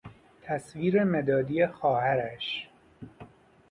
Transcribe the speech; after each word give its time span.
تصویر 0.41 1.03
مدادی 1.03 1.63
خواهرش 1.67 2.67